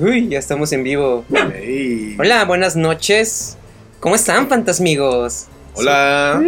[0.00, 1.24] Uy, ya estamos en vivo.
[1.52, 2.16] Hey.
[2.18, 3.56] Hola, buenas noches.
[4.00, 5.46] ¿Cómo están, fantasmigos?
[5.74, 6.42] Hola.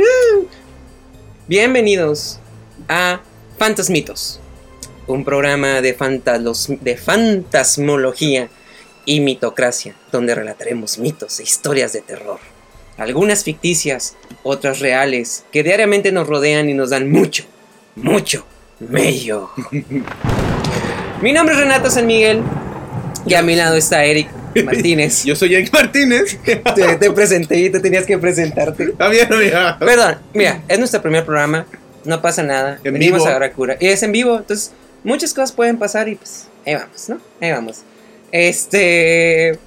[1.46, 2.40] Bienvenidos
[2.88, 3.20] a
[3.58, 4.40] Fantasmitos,
[5.06, 8.48] un programa de, fantalos- de fantasmología
[9.04, 12.38] y mitocracia, donde relataremos mitos e historias de terror.
[12.98, 17.44] Algunas ficticias, otras reales, que diariamente nos rodean y nos dan mucho,
[17.94, 18.44] mucho
[18.80, 19.50] mello.
[21.22, 22.42] Mi nombre es Renato San Miguel
[23.26, 24.28] y a mi lado está Eric
[24.64, 25.24] Martínez.
[25.24, 26.38] Yo soy Eric Martínez.
[26.44, 28.84] Te, te presenté y tú tenías que presentarte.
[28.84, 29.78] Está bien, amiga.
[29.78, 31.66] Perdón, mira, es nuestro primer programa,
[32.04, 32.78] no pasa nada.
[32.84, 33.26] En venimos vivo.
[33.26, 33.76] a agarrar cura.
[33.80, 34.72] Y es en vivo, entonces
[35.04, 37.20] muchas cosas pueden pasar y pues ahí vamos, ¿no?
[37.40, 37.82] Ahí vamos.
[38.32, 39.58] Este.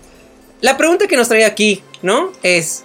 [0.61, 2.31] La pregunta que nos trae aquí, ¿no?
[2.43, 2.83] Es: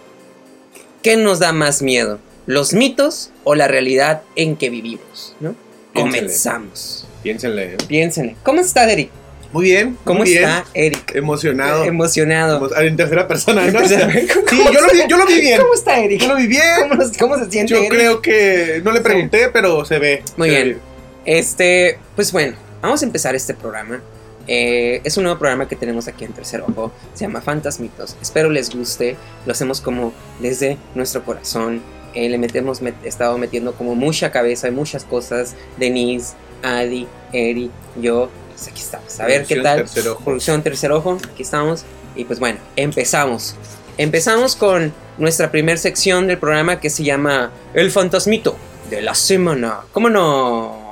[1.02, 2.18] ¿qué nos da más miedo?
[2.46, 5.34] ¿Los mitos o la realidad en que vivimos?
[5.40, 5.54] ¿no?
[5.92, 6.20] Piénsenle.
[6.20, 7.06] Comenzamos.
[7.22, 7.76] Piénsenle.
[7.88, 8.36] Piénsenle.
[8.42, 9.10] ¿Cómo está, Eric?
[9.54, 9.96] Muy bien.
[10.04, 10.42] ¿Cómo muy bien.
[10.44, 11.14] está, Eric?
[11.14, 11.84] Emocionado.
[11.84, 12.58] Emocionado.
[12.68, 13.78] Emo- En tercera persona, ¿no?
[13.80, 15.60] ¿Cómo- Sí, yo lo vi, yo lo vi bien.
[15.60, 16.20] ¿Cómo está, Eric?
[16.20, 16.88] Yo lo vi bien.
[16.90, 17.72] ¿Cómo, cómo se siente?
[17.72, 17.90] Yo Eric?
[17.90, 20.22] creo que no le pregunté, pero se ve.
[20.36, 20.78] Muy Se ve bien.
[21.24, 24.02] Este, pues bueno, vamos a empezar este programa.
[24.46, 26.92] Eh, es un nuevo programa que tenemos aquí en Tercer Ojo.
[27.14, 28.16] Se llama Fantasmitos.
[28.20, 29.16] Espero les guste.
[29.46, 31.80] Lo hacemos como desde nuestro corazón.
[32.14, 35.54] Eh, le metemos, met- estado metiendo como mucha cabeza y muchas cosas.
[35.78, 38.28] Denise, Adi, Eri, yo.
[38.54, 39.20] Pues aquí estamos.
[39.20, 39.78] A ver qué tal.
[39.78, 40.24] Tercer Ojo.
[40.24, 41.18] Producción Tercer Ojo.
[41.32, 41.84] Aquí estamos.
[42.16, 43.56] Y pues bueno, empezamos.
[43.98, 48.56] Empezamos con nuestra primer sección del programa que se llama El Fantasmito
[48.90, 49.80] de la semana.
[49.92, 50.82] ¿Cómo no?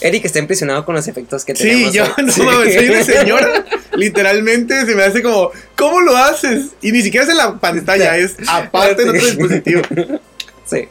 [0.00, 1.92] Eric está impresionado con los efectos que Sí, tenemos.
[1.92, 2.42] yo no Sí.
[2.42, 3.64] mames, soy una señora.
[3.96, 6.66] Literalmente se me hace como, ¿cómo lo haces?
[6.82, 9.82] Y ni siquiera es en la pantalla, es aparte en otro dispositivo.
[10.66, 10.88] Sí.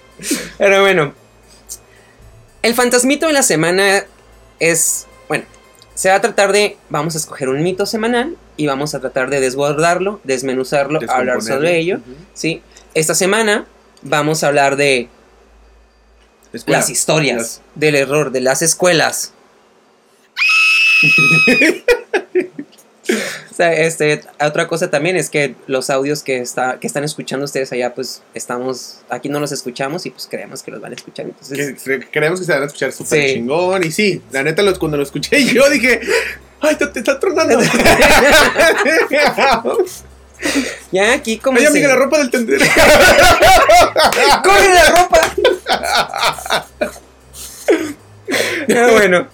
[0.59, 1.14] Pero bueno.
[2.61, 4.04] El fantasmito de la semana
[4.59, 5.08] es.
[5.28, 5.45] Bueno,
[5.95, 6.77] se va a tratar de.
[6.89, 11.77] Vamos a escoger un mito semanal y vamos a tratar de desbordarlo, desmenuzarlo, hablar sobre
[11.80, 11.99] ello.
[12.33, 12.61] ¿sí?
[12.93, 13.65] Esta semana
[14.02, 15.08] vamos a hablar de
[16.52, 16.80] Escuela.
[16.80, 19.33] las historias Las- del error de las escuelas.
[23.52, 27.46] O sea, este, otra cosa también es que los audios que, está, que están escuchando
[27.46, 30.96] ustedes allá, pues estamos, aquí no los escuchamos y pues creemos que los van a
[30.96, 31.26] escuchar.
[31.28, 33.34] Entonces, que cre- creemos que se van a escuchar súper Sí.
[33.36, 33.84] chingón.
[33.84, 36.00] Y sí, la neta, los, cuando lo escuché yo dije,
[36.62, 37.60] ¡ay, te, te está tronando!
[40.92, 41.58] ya aquí como...
[41.58, 42.66] ¡Ay, se- amiga, la ropa del tendero!
[44.44, 45.22] ¡Corre la ropa!
[48.76, 49.28] Ah, bueno.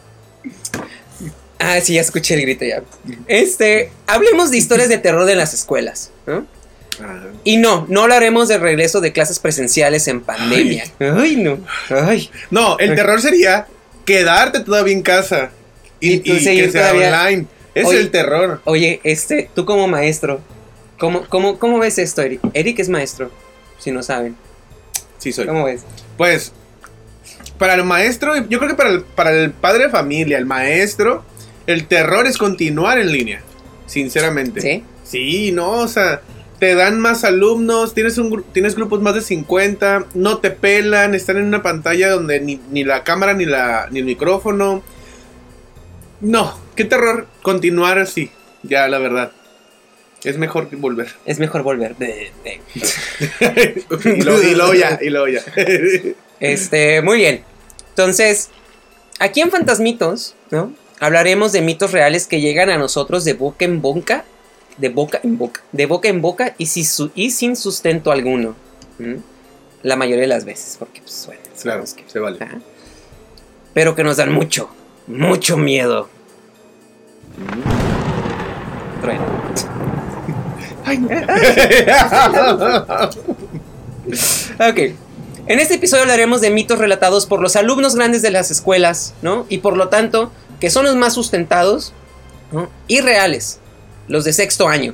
[1.59, 2.81] Ah, sí, ya escuché el grito ya.
[3.27, 6.45] Este, hablemos de historias de terror de las escuelas, ¿no?
[7.01, 10.85] Ah, Y no, no hablaremos de regreso de clases presenciales en pandemia.
[10.99, 11.59] Ay, no.
[11.89, 12.29] Ay.
[12.49, 13.67] No, el terror sería
[14.05, 15.51] quedarte todavía en casa
[15.99, 17.45] y, Y y que sea online.
[17.75, 17.99] Es Oye.
[17.99, 18.61] el terror.
[18.65, 20.41] Oye, este, tú como maestro,
[20.97, 22.41] ¿cómo, cómo, cómo ves esto, Eric?
[22.53, 23.31] Eric es maestro,
[23.77, 24.35] si no saben.
[25.19, 25.45] Sí, soy.
[25.45, 25.81] ¿Cómo ves?
[26.17, 26.51] Pues,
[27.57, 31.23] para el maestro, yo creo que para el, para el padre de familia, el maestro,
[31.73, 33.41] el terror es continuar en línea.
[33.85, 34.61] Sinceramente.
[34.61, 34.83] ¿Sí?
[35.03, 36.21] Sí, no, o sea,
[36.59, 41.37] te dan más alumnos, tienes, un, tienes grupos más de 50, no te pelan, están
[41.37, 44.83] en una pantalla donde ni, ni la cámara ni, la, ni el micrófono.
[46.21, 48.29] No, qué terror continuar así,
[48.63, 49.31] ya la verdad.
[50.23, 51.07] Es mejor volver.
[51.25, 51.95] Es mejor volver.
[51.95, 53.83] De- de-
[54.17, 54.21] y,
[54.55, 55.41] luego ya, y luego ya.
[56.39, 57.43] Este, muy bien.
[57.89, 58.49] Entonces,
[59.19, 60.73] aquí en Fantasmitos, ¿no?
[60.99, 64.25] Hablaremos de mitos reales que llegan a nosotros de boca en boca,
[64.77, 68.55] de boca en boca, de boca en boca y, si su- y sin sustento alguno.
[69.83, 72.37] La mayoría de las veces, porque pues bueno, claro, que- se vale.
[73.73, 74.69] Pero que nos dan mucho,
[75.07, 76.09] mucho miedo.
[79.01, 79.25] Trueno.
[84.59, 84.79] Ok.
[85.47, 89.45] En este episodio hablaremos de mitos relatados por los alumnos grandes de las escuelas, ¿no?
[89.49, 91.93] Y por lo tanto, que son los más sustentados
[92.51, 92.69] ¿no?
[92.87, 93.59] y reales,
[94.07, 94.93] los de sexto año.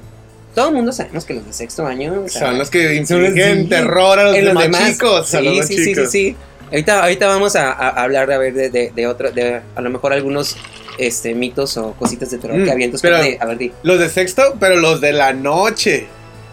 [0.54, 3.68] Todo el mundo sabemos que los de sexto año o sea, Son los que infligen
[3.68, 4.92] terror a los, demás, demás.
[4.92, 5.34] chicos.
[5.34, 6.12] a Sí, los sí, sí, sí, chicos.
[6.12, 6.36] sí.
[6.72, 9.82] Ahorita, ahorita vamos a, a hablar de, a ver, de, de, de otro, de a
[9.82, 10.56] lo mejor algunos
[10.98, 12.86] este, mitos o cositas de terror Mm, que había.
[12.86, 13.72] Entonces, pero- espérate, a ver, di.
[13.84, 16.08] Los de sexto, pero los de la noche.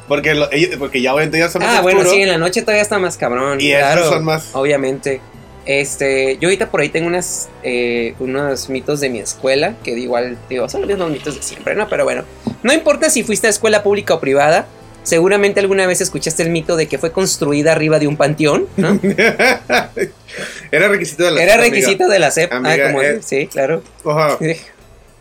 [0.09, 2.83] Porque, lo- porque ya obviamente ya son más Ah, bueno, sí, en la noche todavía
[2.83, 3.61] está más cabrón.
[3.61, 4.49] Y claro, esos son más.
[4.53, 5.21] Obviamente.
[5.65, 10.37] Este, yo ahorita por ahí tengo unas, eh, unos mitos de mi escuela, que igual,
[10.49, 11.89] digo, son los mismos mitos de siempre, ¿no?
[11.89, 12.25] Pero bueno,
[12.63, 14.67] no importa si fuiste a escuela pública o privada,
[15.05, 18.99] seguramente alguna vez escuchaste el mito de que fue construida arriba de un panteón, ¿no?
[20.73, 22.33] Era requisito de la Era requisito de la.
[22.51, 23.21] Amiga, ah, como, eh.
[23.23, 23.83] sí, claro.
[24.05, 24.39] Ajá.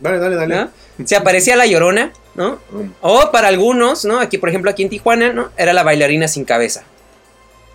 [0.00, 0.54] Dale, dale, dale.
[0.56, 0.70] ¿no?
[1.04, 2.58] Se aparecía la llorona, ¿no?
[2.70, 2.90] Mm.
[3.00, 4.18] O para algunos, ¿no?
[4.18, 5.50] Aquí, por ejemplo, aquí en Tijuana, ¿no?
[5.56, 6.84] Era la bailarina sin cabeza.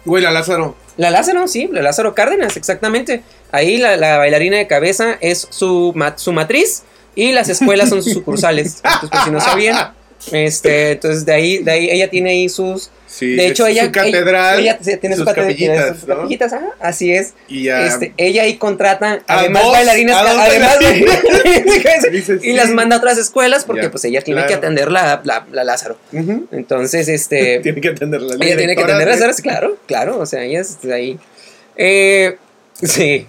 [0.07, 0.75] Güey, la Lázaro.
[0.95, 3.24] La Lázaro, sí, la Lázaro Cárdenas, exactamente.
[3.51, 6.83] Ahí la, la bailarina de cabeza es su, su matriz
[7.13, 8.77] y las escuelas son sus sucursales.
[8.83, 9.94] Entonces, por si no sabían.
[10.31, 12.89] Este, entonces de ahí, de ahí ella tiene ahí sus.
[13.18, 13.86] Sí, de hecho, ella.
[13.86, 14.60] Su catedral.
[14.60, 16.16] Ella, ella tiene sus su capillitas, sus ¿no?
[16.18, 17.34] capillitas, ajá, así es.
[17.48, 17.68] Y.
[17.68, 20.78] Este, ella ahí contrata A además dos- bailarinas, a además
[22.44, 24.50] y las manda a otras escuelas porque Ya, pues ella tiene claro.
[24.50, 25.98] que atender la, la, la Lázaro.
[26.52, 27.60] Entonces, este.
[27.64, 28.36] Tiene que atenderla.
[28.40, 31.19] Ella tiene que atender las horas, claro, claro, o sea, ella es de ahí.
[31.75, 32.38] Eh,
[32.84, 33.25] sí.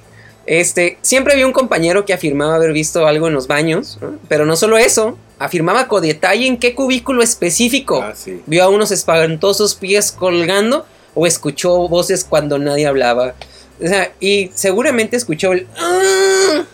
[0.50, 4.18] Este, siempre había un compañero que afirmaba haber visto algo en los baños, ¿no?
[4.28, 8.40] pero no solo eso, afirmaba con detalle en qué cubículo específico Ah, sí.
[8.46, 13.34] vio a unos espantosos pies colgando o escuchó voces cuando nadie hablaba.
[13.82, 15.66] O sea, y seguramente escuchó el...
[15.76, 16.64] "Ah,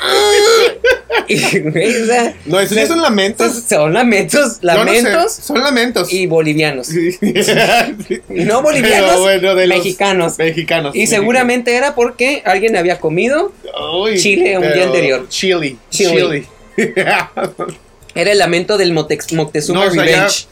[0.00, 0.59] ah",
[1.28, 3.64] y, güey, o sea, No, esos ya son lamentos.
[3.68, 6.12] son lamentos, Yo no sé, lamentos Son lamentos.
[6.12, 6.86] y bolivianos.
[7.20, 8.20] Sí.
[8.30, 10.38] Y no bolivianos, bueno, de mexicanos.
[10.38, 10.94] Mexicanos.
[10.94, 13.52] Y seguramente era porque alguien había comido.
[14.02, 15.26] Uy, Chile un día anterior.
[15.28, 15.76] Chile.
[15.90, 16.46] Chile.
[16.76, 16.90] Chile.
[18.14, 20.46] Era el lamento del Motex- Moctezuma No, o sea, Revenge.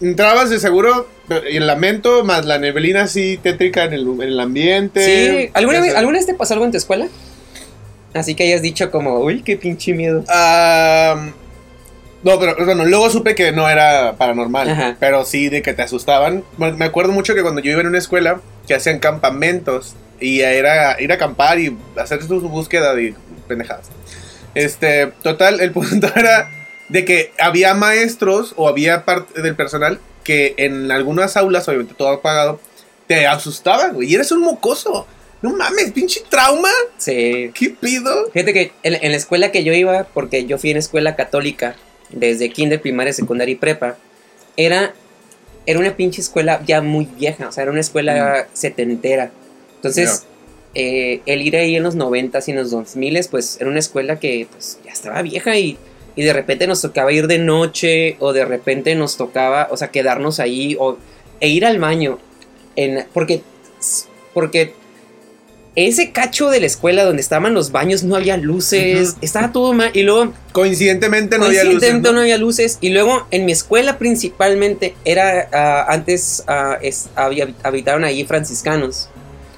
[0.00, 1.08] Entrabas de seguro
[1.50, 5.04] y el lamento más la neblina así tétrica en el, en el ambiente.
[5.44, 5.50] Sí.
[5.54, 5.94] ¿Alguna vez.
[5.94, 7.06] ¿Alguna vez te pasó algo en tu escuela?
[8.14, 10.24] Así que hayas dicho como, uy, qué pinche miedo.
[10.28, 11.30] Ah,
[12.22, 14.96] no, pero bueno, luego supe que no era paranormal, Ajá.
[14.98, 16.44] pero sí de que te asustaban.
[16.56, 21.00] Me acuerdo mucho que cuando yo iba en una escuela que hacían campamentos y era
[21.02, 23.14] ir a acampar y hacer su búsqueda de
[23.46, 23.90] pendejadas.
[24.54, 26.48] Este, total, el punto era
[26.88, 32.08] de que había maestros o había parte del personal que en algunas aulas, obviamente todo
[32.08, 32.58] apagado,
[33.06, 35.06] te asustaban, güey, y eres un mocoso.
[35.44, 36.70] No mames, pinche trauma.
[36.96, 37.50] Sí.
[37.52, 38.30] ¿Qué pido?
[38.32, 41.76] Fíjate que en, en la escuela que yo iba, porque yo fui en escuela católica,
[42.08, 43.98] desde kinder, primaria, secundaria y prepa,
[44.56, 44.94] era,
[45.66, 49.32] era una pinche escuela ya muy vieja, o sea, era una escuela setentera.
[49.76, 50.24] Entonces,
[50.74, 54.18] eh, el ir ahí en los 90 y en los 2000 pues era una escuela
[54.18, 55.76] que pues ya estaba vieja y,
[56.16, 59.88] y de repente nos tocaba ir de noche o de repente nos tocaba, o sea,
[59.88, 60.96] quedarnos ahí o,
[61.40, 62.18] e ir al baño.
[62.76, 63.42] En, porque,
[64.32, 64.72] porque
[65.76, 69.18] ese cacho de la escuela donde estaban los baños no había luces, Ujú.
[69.22, 69.90] estaba todo mal.
[69.92, 71.70] Y luego Coincidentemente no había luces.
[71.80, 72.14] Coincidentemente ¿no?
[72.14, 72.78] no había luces.
[72.80, 79.08] Y luego en mi escuela principalmente era ah, antes ah, es- había, habitaron ahí franciscanos.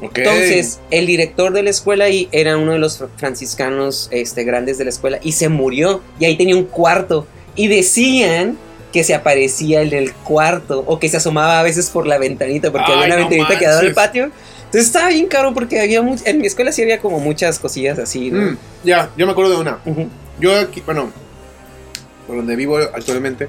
[0.01, 0.19] Ok.
[0.19, 4.77] Entonces, el director de la escuela ahí era uno de los fr- franciscanos este, grandes
[4.79, 6.03] de la escuela y se murió.
[6.19, 7.27] Y ahí tenía un cuarto.
[7.55, 8.59] Y decían
[8.93, 12.71] que se aparecía en el cuarto o que se asomaba a veces por la ventanita
[12.71, 13.95] porque había Ay, una no ventanita que daba al manches.
[13.95, 14.31] patio.
[14.67, 17.99] Entonces estaba bien caro porque había much- en mi escuela sí había como muchas cosillas
[17.99, 18.31] así.
[18.31, 18.53] ¿no?
[18.53, 19.79] Mm, ya, yo me acuerdo de una.
[20.39, 21.11] Yo aquí, bueno,
[22.27, 23.49] por donde vivo actualmente,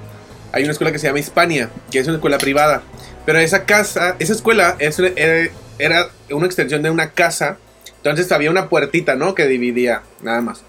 [0.51, 2.81] hay una escuela que se llama Hispania, que es una escuela privada.
[3.25, 5.49] Pero esa casa, esa escuela es, era,
[5.79, 7.57] era una extensión de una casa.
[7.97, 9.35] Entonces había una puertita, ¿no?
[9.35, 10.61] Que dividía, nada más.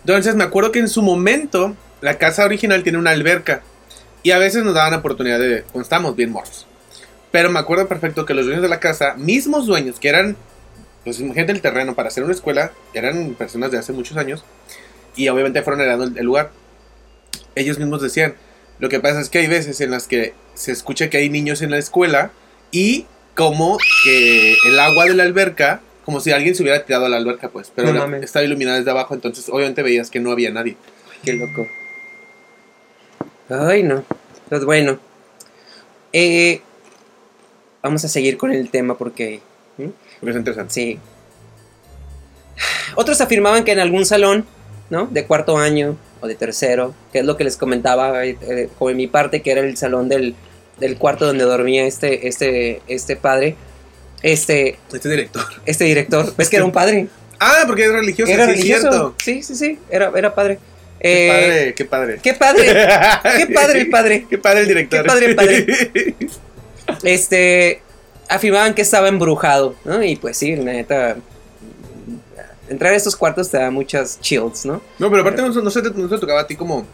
[0.00, 3.62] Entonces me acuerdo que en su momento, la casa original tiene una alberca.
[4.22, 6.66] Y a veces nos daban oportunidad de, cuando estábamos bien morros.
[7.34, 10.36] Pero me acuerdo perfecto que los dueños de la casa, mismos dueños, que eran
[11.02, 14.44] pues gente del terreno para hacer una escuela, eran personas de hace muchos años
[15.16, 16.52] y obviamente fueron heredando el, el lugar.
[17.56, 18.36] Ellos mismos decían,
[18.78, 21.60] lo que pasa es que hay veces en las que se escucha que hay niños
[21.60, 22.30] en la escuela
[22.70, 27.08] y como que el agua de la alberca, como si alguien se hubiera tirado a
[27.08, 28.22] la alberca, pues, pero No la- mames.
[28.22, 30.76] estaba iluminada desde abajo, entonces obviamente veías que no había nadie.
[31.24, 31.66] Qué loco.
[33.50, 34.04] Ay, no.
[34.48, 35.00] Pues bueno.
[36.12, 36.62] Eh,
[37.84, 39.40] vamos a seguir con el tema porque...
[39.78, 39.90] ¿hmm?
[40.18, 40.72] Porque es interesante.
[40.74, 40.98] Sí.
[42.96, 44.44] Otros afirmaban que en algún salón,
[44.90, 45.06] ¿no?
[45.06, 48.90] De cuarto año o de tercero, que es lo que les comentaba eh, eh, como
[48.90, 50.34] en mi parte, que era el salón del,
[50.78, 53.56] del cuarto donde dormía este, este, este padre,
[54.22, 55.44] este, Este director.
[55.66, 56.34] este director.
[56.36, 57.08] ¿Ves que era un padre?
[57.40, 58.32] Ah, porque es religioso.
[58.32, 58.80] Era sí, religioso.
[58.90, 59.14] cierto.
[59.22, 60.58] Sí, sí, sí, era, era padre.
[61.00, 62.18] Qué Eh, padre, qué padre.
[62.22, 62.66] Qué padre.
[63.36, 64.26] Qué padre el padre.
[64.30, 65.02] Qué padre el director.
[65.02, 65.66] Qué padre el padre.
[67.02, 67.82] Este,
[68.28, 70.02] afirmaban que estaba embrujado, ¿no?
[70.02, 71.16] Y pues sí, la neta,
[72.68, 74.80] entrar a estos cuartos te da muchas chills, ¿no?
[74.98, 76.86] No, pero aparte no, no se te, no se tocaba a ti como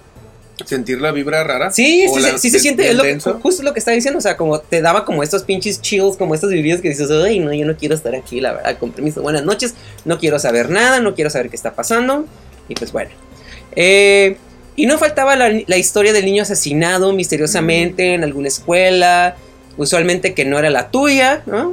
[0.66, 1.73] sentir la vibra rara.
[1.73, 4.20] Sí, sí, la- sí se siente, es lo que- justo lo que estaba diciendo, o
[4.23, 7.52] sea, como te daba como estos pinches chills, como estas vividas que dices, ay, no,
[7.54, 11.00] yo no quiero estar aquí, la verdad, con permiso, buenas noches, no quiero saber nada,
[11.00, 12.26] no quiero saber qué está pasando,
[12.68, 13.11] y pues bueno.
[13.75, 14.37] Eh,
[14.76, 19.37] y no faltaba la, la historia del niño asesinado misteriosamente en alguna escuela,
[19.80, 21.72] usualmente que no era la tuya, ¿no?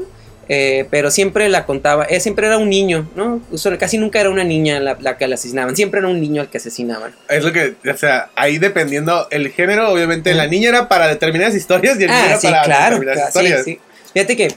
[0.49, 3.41] Eh, pero siempre la contaba, eh, siempre era un niño, ¿no?
[3.51, 6.41] Usual- casi nunca era una niña la, la que la asesinaban, siempre era un niño
[6.41, 7.13] al que asesinaban.
[7.27, 11.53] Es lo que, o sea, ahí dependiendo el género, obviamente la niña era para determinadas
[11.53, 13.65] historias y el niño Ah, era sí, para claro, determinadas claro, sí, historias.
[13.65, 13.79] sí.
[14.13, 14.47] Fíjate que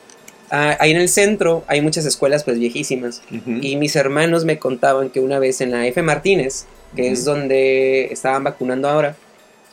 [0.52, 3.20] ah, ahí en el centro hay muchas escuelas pues viejísimas
[3.60, 6.00] y mis hermanos me contaban que una vez en la F.
[6.02, 9.16] Martínez, que es donde estaban vacunando ahora,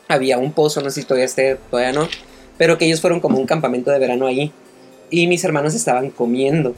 [0.08, 2.10] había un pozo, no sé si todavía esté, todavía no,
[2.58, 4.52] pero que ellos fueron como un campamento de verano allí
[5.10, 6.74] y mis hermanos estaban comiendo.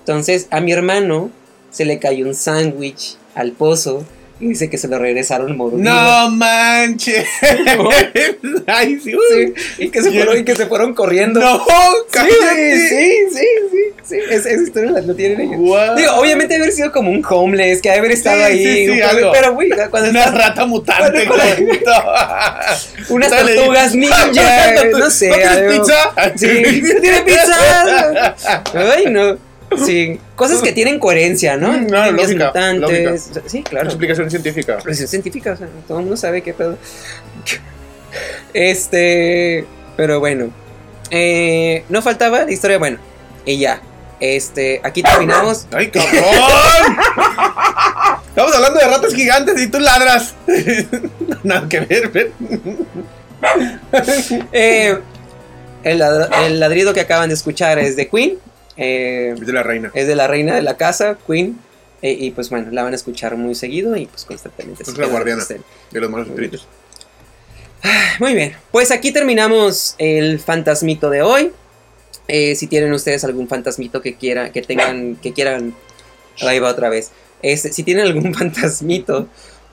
[0.00, 1.30] Entonces a mi hermano
[1.70, 4.04] se le cayó un sándwich al pozo
[4.40, 5.82] y dice que se lo regresaron mordido.
[5.82, 7.26] No manches.
[8.66, 11.40] Ay, sí, Sí, y que se fueron, y que se fueron corriendo.
[11.40, 11.64] No, Sí,
[12.10, 12.88] cállate.
[12.88, 14.16] sí, sí, sí, sí.
[14.30, 15.56] Es- esa historia la, la tienen ellos.
[15.58, 15.94] Guau.
[15.96, 18.64] Digo, obviamente haber sido como un homeless, que haber estado Sí, ahí.
[18.86, 19.30] sí, sí, algo.
[19.32, 21.28] pero, güey, cuando Una estás- rata mutante.
[23.10, 23.54] Unas Dale.
[23.54, 24.26] tortugas ninja,
[24.98, 25.28] no sé.
[25.28, 26.12] ¿No tienes pizza?
[26.36, 28.34] Sí, ¿no tiene pizza?
[28.74, 29.49] Ay, no.
[29.86, 31.68] Sí, cosas que tienen coherencia, ¿no?
[31.72, 33.30] Mm, no, Niñas lógica, mutantes.
[33.46, 33.86] Sí, claro.
[33.86, 34.78] Explicación científica.
[34.78, 36.76] Presión científica, o sea, todo el mundo sabe qué pedo.
[38.52, 39.64] Este,
[39.96, 40.50] pero bueno.
[41.10, 42.98] Eh, no faltaba la historia, bueno,
[43.44, 43.80] y ya.
[44.20, 45.66] Este, aquí terminamos.
[45.72, 46.12] ¡Ay, cabrón!
[48.28, 50.34] Estamos hablando de ratas gigantes y tú ladras.
[51.42, 52.32] Nada que ver, ver.
[54.52, 54.98] Eh,
[55.82, 58.38] el, ladr- el ladrido que acaban de escuchar es de Queen.
[58.80, 59.90] Eh, Es de la reina.
[59.94, 61.56] es de la reina de la casa, Queen.
[62.02, 64.82] eh, y pues bueno, la van a escuchar muy seguido y pues constantemente.
[64.82, 65.44] Es la guardiana.
[65.90, 66.66] De los malos espíritus.
[68.18, 71.52] Muy bien, pues aquí terminamos el fantasmito de hoy.
[72.28, 75.74] Eh, si tienen ustedes algún fantasmito que quieran, que tengan, que quieran,
[76.42, 77.10] ahí va otra vez.
[77.42, 79.28] Este, si tienen algún fantasmito,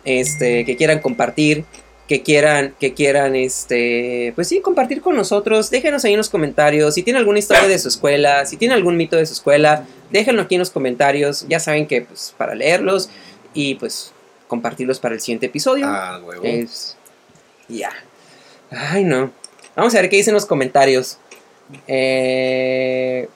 [0.06, 1.66] este, que quieran compartir,
[2.08, 6.94] que quieran, que quieran, este, pues sí, compartir con nosotros, déjenos ahí en los comentarios.
[6.94, 10.44] Si tienen alguna historia de su escuela, si tienen algún mito de su escuela, déjenlo
[10.44, 11.46] aquí en los comentarios.
[11.50, 13.10] Ya saben que, pues, para leerlos
[13.54, 14.14] y pues
[14.48, 15.86] compartirlos para el siguiente episodio.
[15.88, 16.44] Ah, huevo.
[16.46, 16.96] Es.
[17.68, 17.92] Ya.
[18.72, 19.32] Ay, no.
[19.76, 21.18] Vamos a ver qué dicen los comentarios.
[21.88, 23.28] Eh,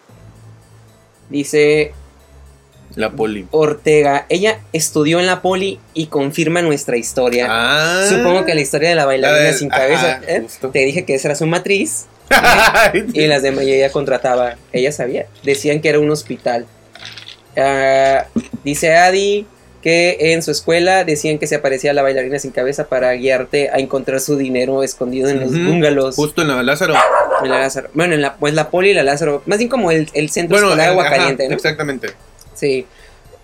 [1.30, 1.94] dice
[2.96, 3.48] La poli.
[3.52, 4.26] Ortega.
[4.30, 7.48] Ella estudió en la poli y confirma nuestra historia.
[7.50, 8.06] Ah.
[8.08, 10.12] Supongo que la historia de la bailarina La sin cabeza.
[10.18, 10.46] ajá, ¿eh?
[10.74, 12.06] Te dije que esa era su matriz.
[13.14, 14.56] Y las demás y ella contrataba.
[14.72, 15.26] Ella sabía.
[15.44, 16.66] Decían que era un hospital.
[17.58, 18.26] Ah,
[18.64, 19.46] dice Adi
[19.82, 23.80] que en su escuela decían que se aparecía la bailarina sin cabeza para guiarte a
[23.80, 25.64] encontrar su dinero escondido en los Ujú.
[25.64, 26.16] bungalows.
[26.16, 26.94] Justo en la Lázaro.
[27.44, 27.90] En la Lázaro.
[27.96, 29.42] Bueno, en la, pues la poli y la Lázaro.
[29.48, 31.56] Más bien como el, el centro escolar de eh, agua ajá, caliente, ¿no?
[31.56, 32.10] Exactamente.
[32.62, 32.86] Sí.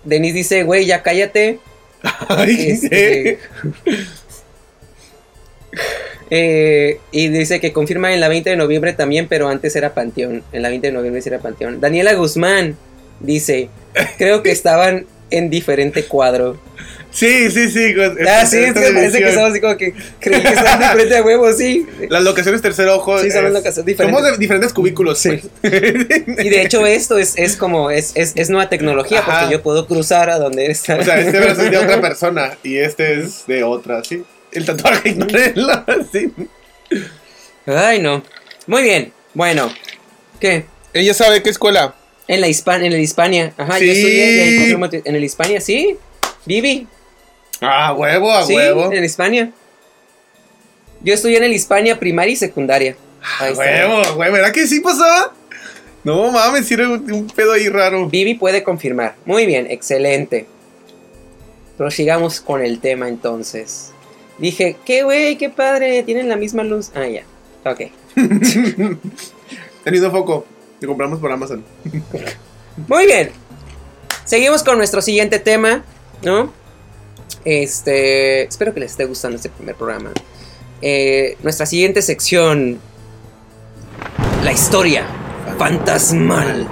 [0.04, 1.58] Denise dice, güey, ya cállate.
[2.28, 3.40] Ay, Este,
[6.30, 10.44] eh, y dice que confirma en la 20 de noviembre también, pero antes era Panteón.
[10.52, 11.80] En la 20 de noviembre sí era Panteón.
[11.80, 12.76] Daniela Guzmán
[13.18, 13.70] dice,
[14.18, 16.60] creo que estaban en diferente cuadro.
[17.10, 17.94] Sí, sí, sí.
[17.94, 20.82] con- Ah, esta- sí, es que parece que estamos así como que creí que estaban
[20.82, 21.86] en diferente a huevo, sí.
[22.10, 23.18] Las locaciones tercer ojo.
[23.20, 24.18] Sí, son es- locaciones diferentes.
[24.20, 25.18] Somos de diferentes cubículos.
[25.18, 25.40] Sí.
[25.62, 25.72] pues.
[25.72, 29.40] Y de hecho esto es, es como, es, es, es nueva tecnología Ajá.
[29.40, 30.96] porque yo puedo cruzar a donde está.
[30.96, 34.22] O sea, este brazo es de otra persona y este es de otra, sí.
[34.52, 36.32] El tatuaje ignórenlo, sí.
[37.66, 38.22] Ay, no.
[38.66, 39.12] Muy bien.
[39.34, 39.72] Bueno.
[40.40, 40.64] ¿Qué?
[40.92, 41.94] Ella sabe qué escuela.
[42.28, 43.52] En la Hispan en el Hispania.
[43.56, 43.86] Ajá, Sí.
[43.86, 45.96] yo estudié y ahí confirmo tu- en el Hispania, sí.
[46.44, 46.86] Vivi.
[47.60, 48.86] Ah, huevo, a sí, huevo.
[48.86, 49.50] en el Hispania.
[51.00, 52.96] Yo estudié en el Hispania primaria y secundaria.
[53.40, 53.62] Ahí A está.
[53.64, 55.32] huevo, güey, ¿verdad que sí pasaba?
[56.04, 58.08] No mames, era un, un pedo ahí raro.
[58.08, 59.16] Vivi puede confirmar.
[59.24, 60.46] Muy bien, excelente.
[61.76, 63.92] Prosigamos con el tema entonces.
[64.38, 66.90] Dije, qué güey, qué padre, tienen la misma luz.
[66.94, 67.22] Ah, ya.
[67.64, 67.80] Ok.
[69.84, 70.46] Tenido foco.
[70.80, 71.64] Que compramos por Amazon.
[72.86, 73.30] Muy bien.
[74.24, 75.84] Seguimos con nuestro siguiente tema,
[76.22, 76.52] ¿no?
[77.50, 80.10] Este, espero que les esté gustando este primer programa.
[80.82, 82.78] Eh, nuestra siguiente sección,
[84.44, 85.06] la historia
[85.56, 86.68] fantasmal.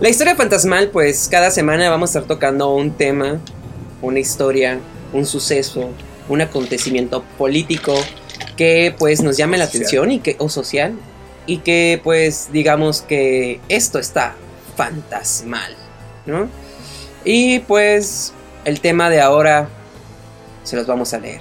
[0.00, 3.40] La historia fantasmal, pues cada semana vamos a estar tocando un tema,
[4.02, 4.80] una historia,
[5.12, 5.90] un suceso,
[6.28, 7.94] un acontecimiento político
[8.56, 9.82] que pues nos llame la Social.
[9.82, 10.98] atención y que o social
[11.46, 14.34] y que pues digamos que esto está
[14.76, 15.72] fantasmal,
[16.26, 16.48] ¿no?
[17.24, 18.32] Y pues
[18.66, 19.68] el tema de ahora
[20.64, 21.40] se los vamos a leer.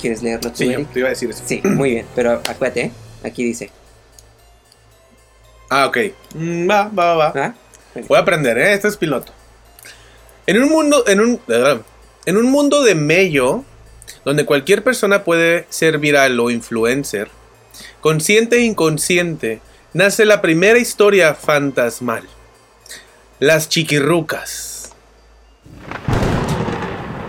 [0.00, 1.42] ¿Quieres leerlo tú, Sí, yo te iba a decir eso.
[1.46, 2.92] Sí, muy bien, pero acuérdate, ¿eh?
[3.24, 3.70] aquí dice,
[5.70, 5.98] Ah, ok.
[6.34, 7.32] Mm, va, va, va.
[7.36, 7.54] ¿ah?
[8.08, 8.74] Voy a aprender, ¿eh?
[8.74, 9.32] Esto es piloto.
[10.46, 11.40] En un mundo, en un,
[12.26, 13.64] en un mundo de mello,
[14.24, 17.28] donde cualquier persona puede ser viral o influencer,
[18.00, 19.60] consciente e inconsciente,
[19.92, 22.24] nace la primera historia fantasmal.
[23.38, 24.76] Las chiquirrucas.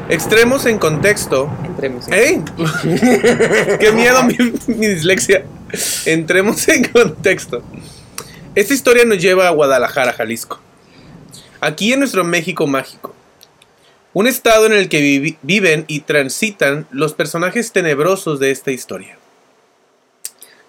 [0.09, 1.49] Extremos en contexto.
[1.65, 2.07] Entremos.
[2.07, 2.41] ¡Ey!
[3.79, 4.37] ¡Qué miedo mi,
[4.67, 5.45] mi dislexia!
[6.05, 7.61] Entremos en contexto.
[8.55, 10.61] Esta historia nos lleva a Guadalajara, Jalisco.
[11.59, 13.13] Aquí en nuestro México mágico.
[14.13, 19.17] Un estado en el que viven y transitan los personajes tenebrosos de esta historia.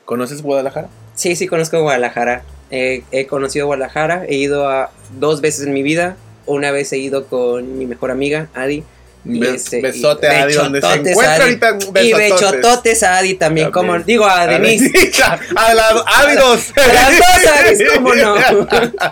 [0.05, 0.89] ¿Conoces Guadalajara?
[1.15, 2.43] Sí, sí, conozco Guadalajara.
[2.71, 6.17] Eh, he conocido Guadalajara, he ido a dos veces en mi vida.
[6.45, 8.83] Una vez he ido con mi mejor amiga, Adi.
[9.25, 11.43] Y Be- este, y besote a Adi, donde se bechototes encuentra Adi.
[11.43, 14.91] ahorita, Y bechototes a Adi también, como digo a Denise.
[15.57, 16.61] a la Adi dos.
[16.77, 18.35] A las dos Adis, ¿cómo no?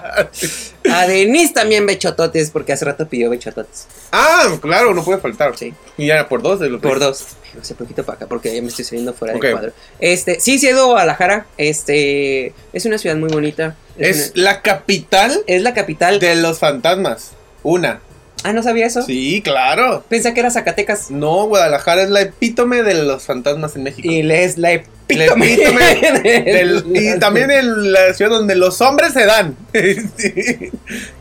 [0.93, 3.87] A Denise también bechototes, porque hace rato pidió bechototes.
[4.13, 5.57] ah, claro, no puede faltar.
[5.59, 5.75] Sí.
[5.99, 7.25] Y ya por dos de lo que- Por dos.
[7.63, 9.73] Sé, poquito para acá, porque ya me estoy saliendo fuera del cuadro.
[9.99, 11.47] Este, sí, sí he ido a Guadalajara.
[11.57, 13.75] Este, es una ciudad muy bonita.
[13.99, 16.21] Es una- la capital es la capital.
[16.21, 17.33] de los fantasmas.
[17.63, 18.01] Una.
[18.49, 19.03] Ah, ¿no sabía eso?
[19.03, 20.05] Sí, claro.
[20.09, 21.11] Pensé que era Zacatecas.
[21.11, 24.09] No, Guadalajara es la epítome de los fantasmas en México.
[24.09, 24.75] Y le es la La
[25.25, 25.57] epítome.
[26.23, 29.57] del- del- y también en la ciudad donde los hombres se dan.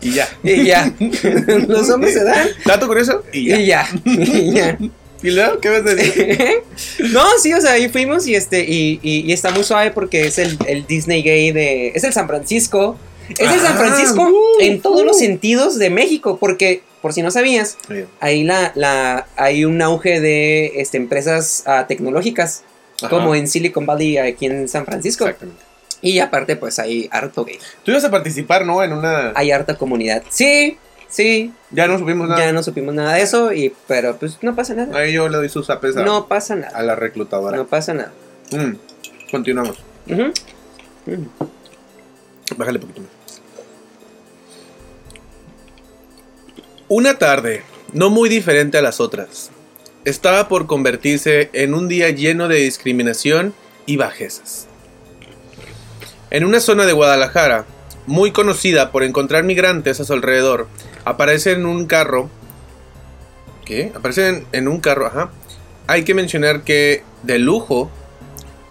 [0.01, 0.27] y ya.
[0.43, 0.91] Y ya.
[1.67, 2.47] Los hombres se dan.
[2.65, 3.23] Dato curioso.
[3.33, 3.57] Y ya.
[3.57, 3.87] Y ya.
[4.05, 4.77] Y ya.
[5.23, 6.37] ¿Y luego qué vas a decir?
[7.11, 10.27] no, sí, o sea, ahí fuimos y este, y, y- y está muy suave porque
[10.27, 11.87] es el, el Disney gay de.
[11.95, 12.97] Es el San Francisco.
[13.29, 15.05] Es el San Ah, Francisco uh, en todos uh.
[15.05, 16.37] los sentidos de México.
[16.39, 17.77] Porque, por si no sabías,
[18.19, 22.63] ahí la, la, hay un auge de este, empresas ah, tecnológicas.
[22.99, 23.09] Ajá.
[23.09, 25.25] Como en Silicon Valley aquí en San Francisco.
[25.25, 25.61] Exactamente.
[26.01, 27.57] Y aparte, pues hay harto gay.
[27.83, 28.83] Tú ibas a participar, ¿no?
[28.83, 29.31] En una.
[29.35, 30.23] Hay harta comunidad.
[30.29, 30.77] Sí,
[31.09, 31.51] sí.
[31.71, 32.39] Ya no supimos nada.
[32.45, 33.51] Ya no supimos nada de eso.
[33.51, 34.97] Y, pero pues no pasa nada.
[34.97, 36.83] Ahí yo le doy sus apes a, No pasa a nada.
[36.83, 37.57] la reclutadora.
[37.57, 38.11] No pasa nada.
[38.51, 38.75] Mm,
[39.31, 39.77] Continuamos.
[40.07, 40.31] Ujú.
[42.57, 43.41] Bájale poquito más.
[46.87, 49.49] Una tarde, no muy diferente a las otras,
[50.05, 53.55] estaba por convertirse en un día lleno de discriminación
[53.87, 54.67] y bajezas.
[56.29, 57.65] En una zona de Guadalajara,
[58.05, 60.67] muy conocida por encontrar migrantes a su alrededor,
[61.05, 62.29] aparece en un carro.
[63.65, 63.91] ¿Qué?
[63.95, 65.31] Aparece en, en un carro, ajá.
[65.87, 67.89] Hay que mencionar que de lujo,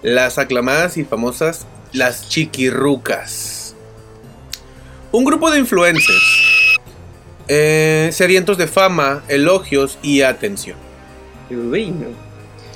[0.02, 3.63] las aclamadas y famosas las chiquirrucas.
[5.14, 6.80] Un grupo de influencers.
[7.46, 10.76] eh, sedientos de fama, elogios y atención.
[11.48, 12.06] Uy, no.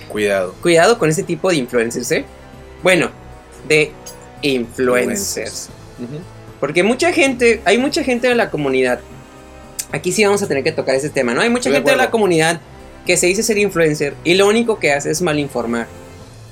[0.06, 0.54] Cuidado.
[0.62, 2.24] Cuidado con ese tipo de influencers, ¿eh?
[2.80, 3.10] Bueno,
[3.66, 3.90] de
[4.42, 5.68] influencers.
[6.60, 9.00] Porque mucha gente, hay mucha gente de la comunidad.
[9.90, 11.40] Aquí sí vamos a tener que tocar ese tema, ¿no?
[11.40, 12.60] Hay mucha Estoy gente de la comunidad
[13.04, 15.88] que se dice ser influencer y lo único que hace es malinformar.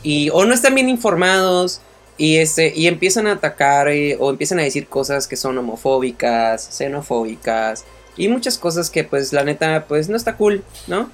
[0.02, 1.80] Y o no están bien informados
[2.18, 6.68] y este y empiezan a atacar eh, o empiezan a decir cosas que son homofóbicas,
[6.72, 7.84] xenofóbicas
[8.16, 11.10] y muchas cosas que pues la neta pues no está cool, ¿no?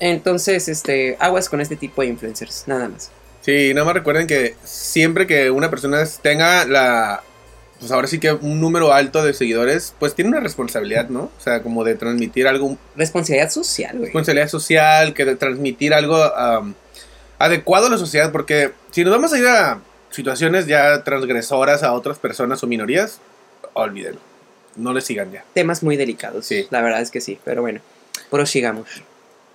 [0.00, 3.10] Entonces, este, aguas con este tipo de influencers, nada más.
[3.42, 7.22] Sí, nada más recuerden que siempre que una persona tenga la.
[7.78, 11.24] Pues ahora sí que un número alto de seguidores, pues tiene una responsabilidad, ¿no?
[11.24, 14.04] O sea, como de transmitir algo, Responsabilidad social, güey.
[14.06, 16.16] responsabilidad social, que de transmitir algo
[17.38, 19.80] adecuado a la sociedad, porque si nos vamos a ir a
[20.16, 23.20] situaciones ya transgresoras a otras personas o minorías,
[23.74, 24.20] olvídenlo.
[24.76, 25.44] No le sigan ya.
[25.54, 26.46] Temas muy delicados.
[26.46, 26.66] Sí.
[26.70, 27.80] La verdad es que sí, pero bueno,
[28.30, 28.88] prosigamos.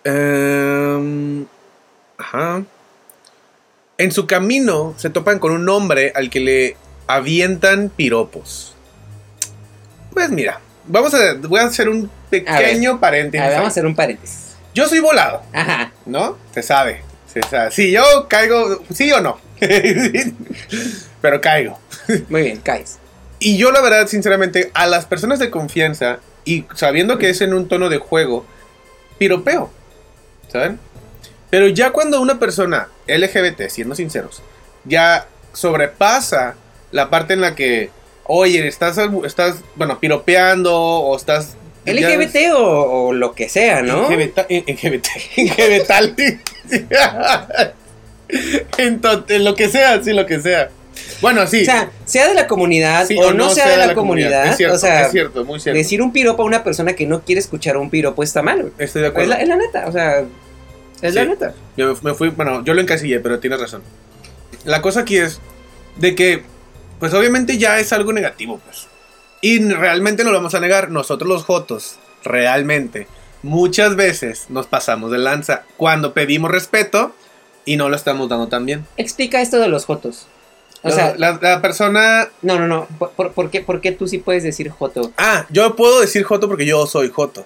[0.03, 1.45] Em,
[2.17, 2.63] ajá.
[3.97, 8.73] En su camino se topan con un hombre al que le avientan piropos.
[10.13, 13.45] Pues mira, vamos a, voy a hacer un pequeño A paréntesis.
[13.45, 14.55] ver, vamos a hacer un paréntesis.
[14.73, 15.91] Yo soy volado, Ajá.
[16.05, 16.37] ¿no?
[16.53, 17.01] Se sabe.
[17.31, 17.71] Se sabe.
[17.71, 19.37] Si yo caigo, sí o no.
[21.21, 21.79] Pero caigo.
[22.29, 22.97] Muy bien, caes.
[23.39, 27.53] Y yo la verdad, sinceramente, a las personas de confianza y sabiendo que es en
[27.53, 28.45] un tono de juego,
[29.17, 29.69] piropeo.
[30.51, 30.79] ¿Saben?
[31.49, 34.41] Pero ya cuando una persona LGBT, siendo sinceros,
[34.85, 36.55] ya sobrepasa
[36.91, 37.89] la parte en la que,
[38.25, 41.55] oye, estás, estás bueno, piropeando o estás...
[41.85, 44.09] ya- LGBT o, o lo que sea, ¿no?
[44.09, 46.41] LGBT, LGBT, LGBT.
[48.77, 50.69] en, en lo que sea, sí, lo que sea.
[51.21, 51.61] Bueno, sí.
[51.61, 54.47] O sea, sea de la comunidad sí, o, no sea, de la, comunidad.
[54.47, 55.77] Es cierto, o sea, es cierto, muy cierto.
[55.77, 58.71] decir un piropo a una persona que no quiere escuchar un piropo está mal.
[58.77, 59.29] Estoy de Es acuerdo.
[59.29, 60.25] la, es la neta, o sea,
[61.01, 61.29] es la Sí.
[61.29, 61.53] neta.
[61.77, 63.81] Yo me fui, bueno, yo lo encasillé, pero tienes razón.
[64.65, 65.39] La cosa aquí es
[65.97, 66.43] de que,
[66.99, 68.87] pues obviamente ya es algo negativo, pues.
[69.41, 73.07] Y realmente no lo vamos a negar, nosotros los Jotos, realmente,
[73.43, 77.15] muchas veces nos pasamos de lanza cuando pedimos respeto
[77.65, 78.85] y no lo estamos dando tan bien.
[78.97, 80.27] Explica esto de los jotos.
[80.83, 82.29] O La- sea, la, la persona.
[82.41, 82.87] no, no, no.
[82.97, 85.11] ¿Por, por, por qué, por qué tú sí puedes decir Joto?
[85.17, 87.45] Ah, yo puedo decir Joto porque yo soy Joto.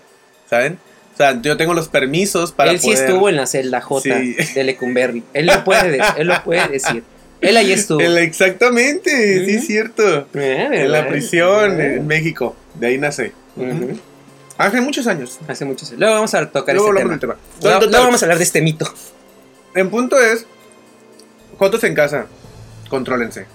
[0.49, 0.79] ¿Saben?
[1.13, 4.35] O sea, yo tengo los permisos para él sí estuvo en la celda J Sí.
[4.53, 5.23] de Lecumberri.
[5.33, 7.03] Él lo puede, de- él lo puede decir.
[7.41, 7.99] Él ahí estuvo.
[7.99, 10.27] El- exactamente, sí es cierto.
[10.33, 11.95] Eh, En la prisión Eh.
[11.95, 12.55] en México.
[12.75, 13.33] De ahí nace.
[14.57, 15.39] Hace muchos años.
[15.47, 15.99] Hace muchos años.
[15.99, 17.11] Luego vamos a tocar Luego este tema.
[17.11, 17.35] del tema.
[17.61, 18.85] Luego, Total, luego vamos a hablar de este mito.
[19.75, 20.45] En punto es.
[21.59, 22.25] Jotos en casa.
[22.89, 23.45] Contrólense.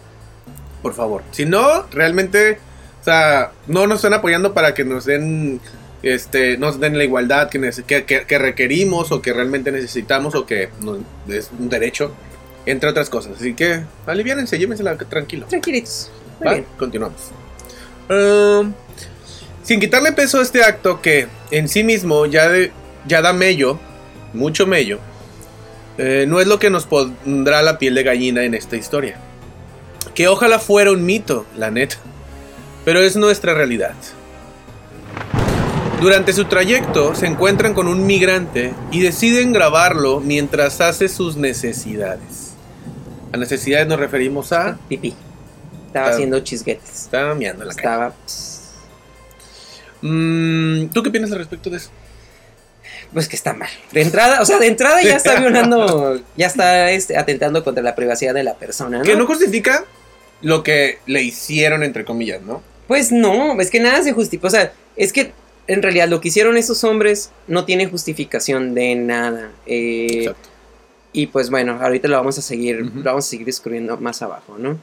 [0.83, 1.22] Por favor.
[1.33, 2.59] Si no, realmente.
[3.00, 5.61] O sea, no nos están apoyando para que nos den.
[6.02, 10.46] Este, nos den la igualdad que, que, que- que requerimos o que realmente necesitamos o
[10.46, 12.14] que nos- es un derecho,
[12.64, 13.33] entre otras cosas.
[13.37, 15.44] Así que, aliviánense, llévensela tranquilo.
[15.46, 16.11] Tranquilitos.
[16.38, 16.54] Muy ¿Va?
[16.54, 16.66] bien.
[16.78, 17.20] Continuamos.
[18.09, 18.72] Um,
[19.62, 22.72] sin quitarle peso a este acto que en sí mismo ya, de-
[23.06, 23.78] ya da mello,
[24.33, 25.00] mucho mello,
[25.98, 29.16] eh, no es lo que nos pondrá la piel de gallina en esta historia.
[30.14, 31.96] Que ojalá fuera un mito, la neta.
[32.85, 33.94] Pero es nuestra realidad.
[36.00, 42.55] Durante su trayecto se encuentran con un migrante y deciden grabarlo mientras hace sus necesidades.
[43.33, 44.79] A necesidades nos referimos a...
[44.88, 45.14] Pipí.
[45.90, 47.03] Estaba haciendo chisguetes.
[47.03, 47.74] Estaba meando en la.
[47.74, 48.14] Estaba.
[50.03, 51.90] Mm, ¿Tú qué piensas al respecto de eso?
[53.12, 53.70] Pues que está mal.
[53.92, 57.94] De entrada, o sea, de entrada ya está violando, ya está este, atentando contra la
[57.94, 59.05] privacidad de la persona, ¿no?
[59.05, 59.85] Que no justifica
[60.42, 62.62] lo que le hicieron, entre comillas, ¿no?
[62.87, 64.46] Pues no, es que nada se justifica.
[64.46, 65.33] O sea, es que
[65.66, 69.51] en realidad lo que hicieron esos hombres no tiene justificación de nada.
[69.66, 70.49] Eh, Exacto.
[71.12, 74.57] y pues bueno, ahorita lo vamos a seguir, lo vamos a seguir descubriendo más abajo,
[74.59, 74.79] ¿no?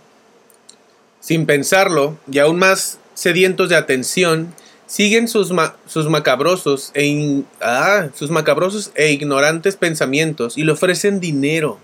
[1.20, 4.54] Sin pensarlo, y aún más sedientos de atención,
[4.88, 11.20] siguen sus, ma- sus macabrosos e ah, sus macabrosos e ignorantes pensamientos y le ofrecen
[11.20, 11.78] dinero.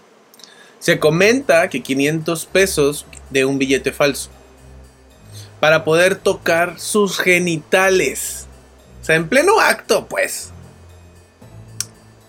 [0.80, 4.30] Se comenta que 500 pesos de un billete falso
[5.60, 8.48] para poder tocar sus genitales.
[9.02, 10.52] O sea, en pleno acto, pues.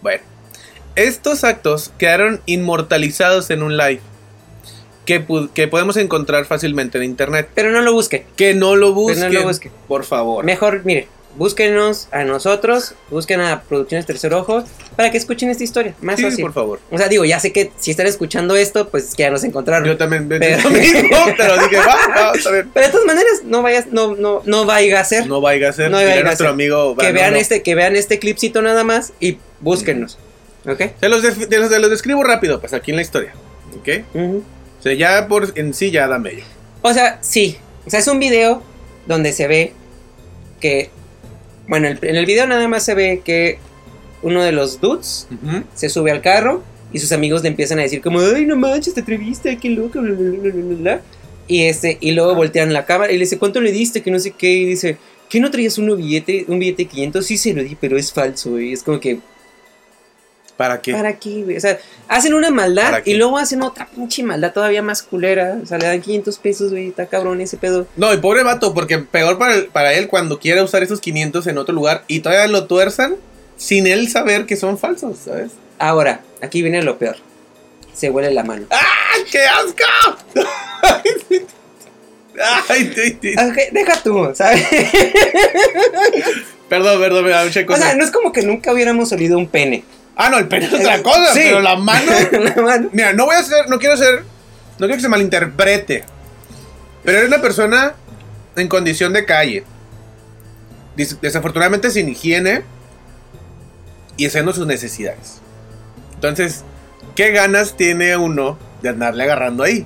[0.02, 0.22] Bueno,
[0.94, 4.00] estos actos quedaron inmortalizados en un live
[5.04, 7.48] que, que podemos encontrar fácilmente en internet.
[7.54, 8.24] Pero no lo busquen.
[8.36, 9.72] Que no lo Pero busquen, no lo busquen.
[9.88, 10.44] por favor.
[10.44, 14.62] Mejor, mire, búsquenos a nosotros, busquen a Producciones Tercer Ojo
[14.96, 15.94] para que escuchen esta historia.
[16.00, 16.42] Más Sí, fácil.
[16.42, 16.80] por favor.
[16.92, 19.42] O sea, digo, ya sé que si están escuchando esto, pues es que ya nos
[19.44, 19.86] encontraron.
[19.88, 22.32] Yo también Pero- lo mismo, pero dije, va, va.
[22.72, 25.72] Pero de todas maneras, no vayas, no, no, no vaya a ser No vaya a
[25.72, 26.96] ser, No vaya a nuestro amigo.
[26.96, 27.38] que no, vean no.
[27.40, 30.18] este, que vean este clipcito nada más y búsquennos.
[30.66, 30.80] ¿Ok?
[31.00, 33.34] Se los, def- te los, describo rápido, pues aquí en la historia.
[33.78, 33.88] ¿Ok?
[34.14, 34.40] O
[34.84, 36.44] sea, ya por en sí ya da medio.
[36.82, 37.56] O sea, sí.
[37.86, 38.62] O sea, es un video
[39.06, 39.72] donde se ve
[40.60, 40.90] que.
[41.66, 43.58] Bueno, el- en el video nada más se ve que
[44.22, 45.26] uno de los dudes
[45.74, 48.94] se sube al carro y sus amigos le empiezan a decir como, ay, no manches,
[48.94, 51.02] te atreviste, qué loco, bla, bla, bla, bla, bla, bla".
[51.48, 54.02] Y este, y luego voltean la cámara y le dice, ¿cuánto le diste?
[54.02, 54.96] Que no sé qué, y dice,
[55.28, 57.26] ¿qué no traías un billete, un billete de 500?
[57.26, 59.18] Sí se lo di, pero es falso, y es como que,
[60.56, 60.92] ¿Para qué?
[60.92, 61.56] ¿para qué, güey?
[61.56, 65.66] O sea, hacen una maldad y luego hacen otra pinche maldad todavía más culera, o
[65.66, 67.88] sea, le dan 500 pesos, güey, está cabrón ese pedo.
[67.96, 71.46] No, y pobre vato, porque peor para, el- para él cuando quiera usar esos 500
[71.48, 73.16] en otro lugar y todavía lo tuerzan
[73.56, 75.50] sin él saber que son falsos, ¿sabes?
[75.80, 77.16] Ahora, aquí viene lo peor.
[77.92, 78.66] Se huele la mano.
[78.70, 80.16] ¡Ay, qué asco!
[82.68, 83.34] Ay, sí, sí.
[83.38, 84.64] Ok, deja tú, ¿sabes?
[86.68, 87.82] Perdón, perdón, me da mucha O cosa.
[87.82, 89.84] sea, no es como que nunca hubiéramos olido un pene.
[90.16, 91.40] Ah, no, el pene es otra cosa, Sí.
[91.44, 92.12] pero la mano.
[92.32, 92.88] La mano.
[92.92, 94.20] Mira, no voy a hacer, no quiero ser,
[94.78, 96.04] no quiero que se malinterprete.
[97.02, 97.94] Pero era una persona
[98.56, 99.64] en condición de calle.
[100.96, 102.62] Des- Desafortunadamente sin higiene
[104.16, 105.40] y haciendo sus necesidades.
[106.14, 106.62] Entonces,
[107.16, 109.84] ¿qué ganas tiene uno de andarle agarrando ahí?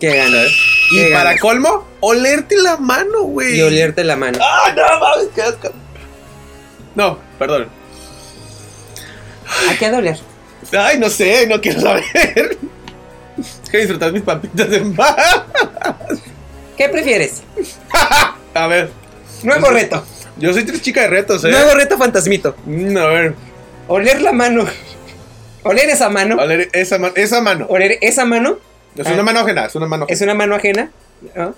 [0.00, 0.48] Qué ganas.
[0.90, 1.40] Y Qué para ganas.
[1.40, 3.56] colmo, olerte la mano, güey.
[3.58, 4.38] Y olerte la mano.
[4.42, 5.70] ¡Ah, no mames, qué asco!
[6.96, 7.68] No, perdón.
[9.70, 10.18] ¿A qué ha de oler?
[10.76, 12.04] Ay, no sé, no quiero saber.
[13.70, 15.16] Quiero disfrutar mis papitas en paz.
[16.76, 17.42] ¿Qué prefieres?
[18.54, 18.90] A ver,
[19.42, 20.04] Nuevo reto.
[20.36, 21.50] yo soy tres chica de retos, ¿eh?
[21.50, 22.56] Nuevo reto fantasmito.
[22.66, 23.34] Mm, a ver,
[23.86, 24.66] Oler la mano.
[25.62, 26.36] Oler esa mano.
[26.36, 27.66] oler esa, ma- esa mano.
[27.68, 28.58] Oler esa mano.
[28.96, 29.12] Es Ah.
[29.12, 30.14] una mano ajena, es una mano ajena.
[30.14, 30.90] Es una mano ajena.
[31.36, 31.54] ¿no?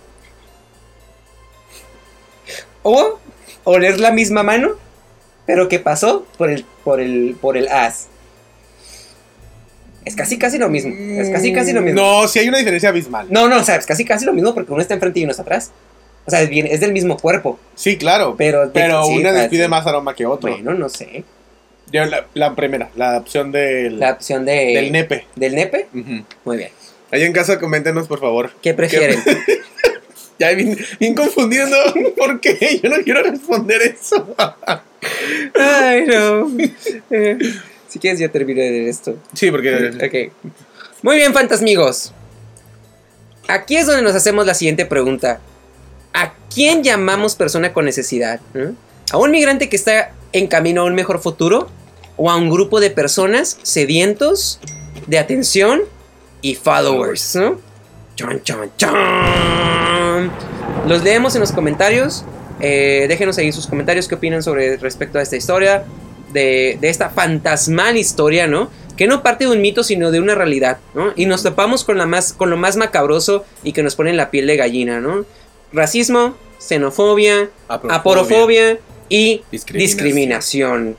[2.82, 3.18] O
[3.64, 4.72] oler la misma mano,
[5.46, 8.08] pero que pasó por el, por el, por el as.
[10.04, 10.94] Es casi casi lo mismo.
[10.94, 12.00] Es casi casi lo mismo.
[12.00, 13.26] No, sí hay una diferencia abismal.
[13.30, 15.32] No, no, o sea, es casi casi lo mismo porque uno está enfrente y uno
[15.32, 15.72] está atrás.
[16.26, 17.58] O sea, es, bien, es del mismo cuerpo.
[17.74, 18.34] Sí, claro.
[18.38, 20.50] Pero, Pero sí, una despide más aroma que otro.
[20.50, 21.24] Bueno, no sé.
[21.92, 25.26] Yo la, la primera, la opción del, La opción de, del nepe.
[25.34, 25.88] del nepe.
[26.44, 26.70] Muy bien.
[27.10, 28.52] Ahí en casa coméntenos, por favor.
[28.62, 29.18] ¿Qué prefieren?
[30.40, 31.76] Ya bien, bien confundido, ¿no?
[32.16, 32.80] ¿Por qué?
[32.82, 34.34] Yo no quiero responder eso.
[35.54, 36.50] Ay, no.
[37.10, 37.38] Eh,
[37.88, 39.18] si quieres, ya termino de esto.
[39.34, 39.90] Sí, porque...
[39.96, 40.48] Ok.
[41.02, 42.14] Muy bien, fantasmigos.
[43.48, 45.40] Aquí es donde nos hacemos la siguiente pregunta.
[46.14, 48.40] ¿A quién llamamos persona con necesidad?
[48.54, 48.70] ¿Eh?
[49.12, 51.68] ¿A un migrante que está en camino a un mejor futuro?
[52.16, 54.60] ¿O a un grupo de personas sedientos
[55.06, 55.82] de atención
[56.40, 57.34] y followers?
[57.34, 57.60] ¿no?
[58.14, 59.69] Chon, chon, chon.
[60.86, 62.24] Los leemos en los comentarios.
[62.60, 65.84] Eh, déjenos ahí sus comentarios qué opinan sobre respecto a esta historia.
[66.32, 68.70] De, de esta fantasmal historia, ¿no?
[68.96, 71.12] Que no parte de un mito, sino de una realidad, ¿no?
[71.16, 74.16] Y nos topamos con, la más, con lo más macabroso y que nos pone en
[74.16, 75.24] la piel de gallina, ¿no?
[75.72, 77.96] Racismo, xenofobia, Aporofobia.
[77.96, 79.78] aporofobia y Discriminación.
[79.78, 80.96] discriminación.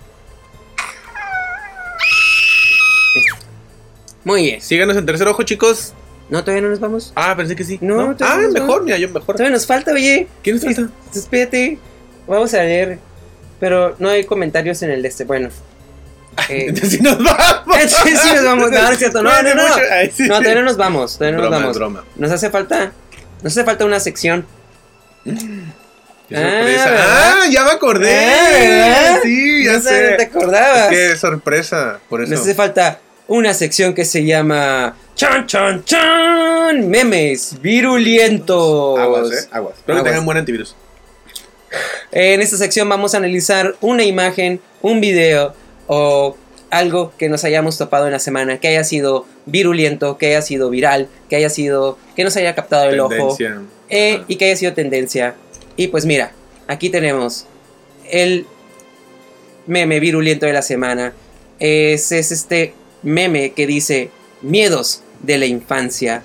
[4.26, 4.62] Muy bien.
[4.62, 5.94] Síganos en Tercer Ojo, chicos.
[6.32, 7.12] No, todavía no nos vamos.
[7.16, 7.78] Ah, pensé que sí.
[7.82, 8.50] No, Ah, no.
[8.52, 9.36] mejor, mira, yo mejor.
[9.36, 10.28] Todavía nos falta, oye.
[10.42, 10.90] ¿Quién nos falta?
[11.14, 11.78] Espérate.
[12.26, 12.98] Vamos a leer.
[13.60, 15.26] Pero no hay comentarios en el de este.
[15.26, 15.50] Bueno.
[16.50, 17.76] Eh, Entonces sí nos vamos.
[18.04, 18.72] Sí, sí nos vamos.
[18.72, 19.22] No, no es cierto.
[19.22, 19.62] No, no, no.
[19.68, 19.82] mucho.
[19.92, 21.18] Ay, sí, No, todavía no nos vamos.
[21.18, 21.78] Todavía no nos vamos.
[21.78, 22.04] broma.
[22.16, 22.92] Nos hace falta.
[23.44, 24.46] Nos hace falta una sección.
[25.26, 26.90] Qué Ah, sorpresa.
[27.10, 28.10] Ah, ya me acordé.
[28.14, 29.20] Eh.
[29.22, 30.14] Sí, ya no sé, sé.
[30.18, 30.88] te acordabas.
[30.88, 32.00] Qué sorpresa.
[32.08, 32.32] Por eso.
[32.32, 33.00] Nos hace falta
[33.32, 39.00] una sección que se llama Chan Chan Chan Memes Virulientos.
[39.00, 39.48] Aguas, eh.
[39.52, 39.78] Aguas.
[39.78, 40.76] Espero que tengan buen antivirus.
[42.12, 45.54] En esta sección vamos a analizar una imagen, un video
[45.88, 46.36] o
[46.70, 50.70] algo que nos hayamos topado en la semana, que haya sido virulento, que haya sido
[50.70, 53.38] viral, que haya sido, que nos haya captado el ojo
[53.88, 55.36] eh, y que haya sido tendencia.
[55.78, 56.34] Y pues mira,
[56.68, 57.46] aquí tenemos
[58.10, 58.46] el
[59.68, 61.14] meme virulento de la semana.
[61.60, 64.10] Es, es este meme que dice
[64.42, 66.24] miedos de la infancia.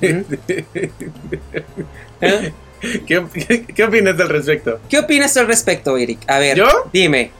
[0.00, 0.20] ¿Mm?
[2.20, 2.52] ¿Eh?
[2.80, 4.80] ¿Qué, qué, qué opinas al respecto?
[4.88, 6.18] ¿Qué opinas al respecto, Eric?
[6.26, 6.68] A ver, ¿Yo?
[6.92, 7.30] dime,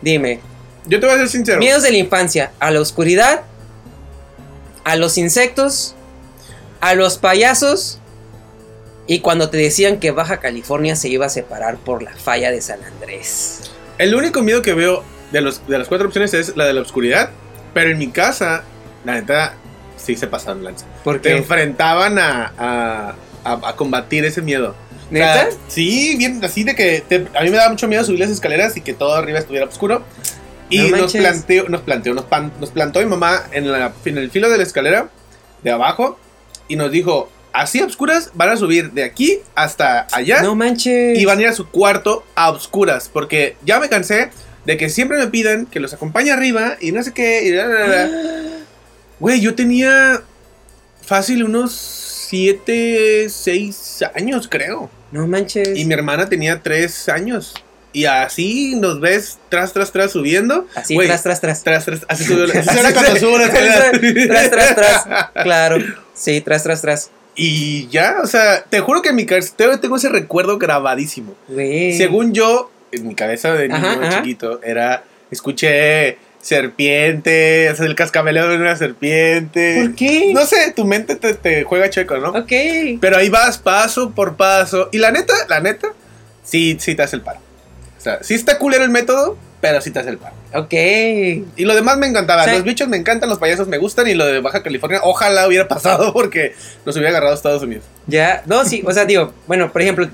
[0.00, 0.40] dime.
[0.86, 1.58] Yo te voy a ser sincero.
[1.58, 3.42] Miedos de la infancia, a la oscuridad,
[4.84, 5.94] a los insectos,
[6.80, 7.98] a los payasos
[9.06, 12.60] y cuando te decían que Baja California se iba a separar por la falla de
[12.60, 13.70] San Andrés.
[13.98, 16.80] El único miedo que veo de, los, de las cuatro opciones es la de la
[16.80, 17.30] oscuridad.
[17.74, 18.62] Pero en mi casa,
[19.04, 19.54] la neta,
[19.96, 20.86] sí se pasaron lanza.
[20.86, 24.74] Te Porque, enfrentaban a, a, a- a combatir ese miedo.
[25.10, 25.34] O ¿neta?
[25.34, 28.30] sea, sí, bien, así de que te- a mí me daba mucho miedo subir las
[28.30, 30.02] escaleras y que todo arriba estuviera oscuro.
[30.70, 34.18] Y No nos planteó, nos planteó, nos, pan- nos plantó mi mamá en, la, en
[34.18, 35.08] el filo de la escalera
[35.62, 36.18] de abajo
[36.68, 41.18] y nos dijo, así a oscuras van a subir de aquí hasta allá No manches.
[41.18, 44.30] y van a ir a su cuarto a oscuras porque ya me cansé
[44.66, 47.44] de que siempre me pidan que los acompañe arriba y no sé qué.
[47.44, 48.10] y la, la, la.
[49.20, 50.22] Güey, yo tenía
[51.02, 51.72] fácil unos
[52.28, 54.90] 7, 6 años, creo.
[55.12, 55.76] No manches.
[55.78, 57.54] Y mi hermana tenía 3 años.
[57.92, 60.66] Y así nos ves tras, tras, tras subiendo.
[60.74, 61.62] Así, tras, tras, tras.
[61.62, 62.00] Tras, tras.
[62.08, 65.06] Así subió la- así cuando subo la tras, tras, tras.
[65.44, 65.76] Claro.
[66.14, 67.10] Sí, tras, tras, tras.
[67.36, 71.36] Y ya, o sea, te juro que en mi cabeza tengo- ese recuerdo grabadísimo.
[71.96, 74.16] Según yo, en mi cabeza de niño Ajá, ajá.
[74.22, 75.04] chiquito, era.
[75.30, 79.80] Escuché serpiente, el cascabeleo de una serpiente.
[79.82, 80.30] ¿Por qué?
[80.32, 82.30] No sé, tu mente te, te juega checo, ¿no?
[82.30, 82.52] Ok.
[83.00, 84.88] Pero ahí vas paso por paso.
[84.92, 85.88] Y la neta, la neta,
[86.42, 87.40] sí, sí te hace el paro.
[87.98, 90.34] O sea, sí está culero el método, pero sí te hace el paro.
[90.54, 90.72] Ok.
[91.56, 92.46] Y lo demás me encantaba.
[92.46, 94.06] Los bichos me encantan, los payasos me gustan.
[94.08, 96.54] Y lo de Baja California, ojalá hubiera pasado porque
[96.84, 97.84] nos hubiera agarrado a Estados Unidos.
[98.06, 100.08] Ya, no, sí, o sea, digo, bueno, por ejemplo,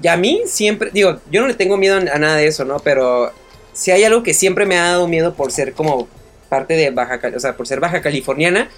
[0.00, 2.78] ya a mí siempre, digo, yo no le tengo miedo a nada de eso, ¿no?
[2.80, 3.32] Pero
[3.72, 6.08] si hay algo que siempre me ha dado miedo por ser como
[6.48, 8.68] parte de Baja, o sea, por ser baja californiana,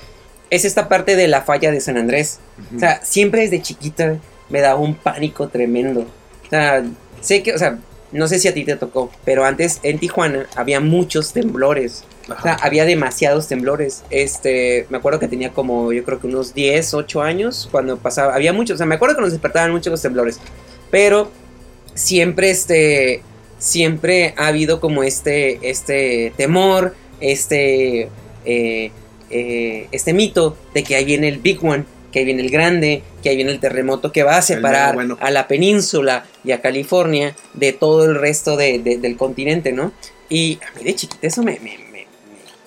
[0.50, 2.38] es esta parte de la falla de San Andrés.
[2.74, 6.00] O sea, siempre desde chiquita me daba un pánico tremendo.
[6.00, 6.84] O sea,
[7.20, 7.78] sé que, o sea,
[8.12, 12.04] no sé si a ti te tocó, pero antes en Tijuana había muchos temblores.
[12.28, 14.04] O sea, había demasiados temblores.
[14.10, 18.34] Este, me acuerdo que tenía como, yo creo que unos 10, 8 años cuando pasaba.
[18.34, 20.38] Había muchos, o sea, me acuerdo que nos despertaban mucho los temblores.
[20.94, 21.28] Pero
[21.94, 23.20] siempre, este,
[23.58, 28.02] siempre ha habido como este, este temor, este,
[28.44, 28.90] eh,
[29.28, 33.02] eh, este mito de que ahí viene el Big One, que ahí viene el grande,
[33.24, 35.18] que ahí viene el terremoto que va a separar mero bueno.
[35.20, 39.92] a la península y a California de todo el resto de- de- del continente, ¿no?
[40.28, 41.54] Y a mí de chiquita eso me...
[41.58, 42.06] me- me- me-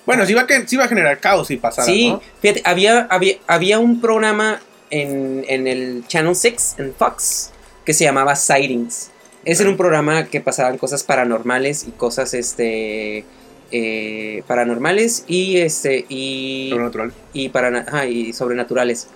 [0.04, 2.20] Bueno, sí va, a, que, sí va a generar caos si pasara, sí, ¿no?
[2.42, 4.60] fíjate, había, había, había un programa
[4.90, 7.52] en, en el Channel 6, en Fox,
[7.88, 9.08] que se llamaba Sightings.
[9.46, 13.24] Ese era un programa que pasaban cosas paranormales y cosas, este...
[13.70, 17.14] eh, paranormales y este y, Sobrenatural.
[17.32, 19.06] y, para, ajá, y sobrenaturales.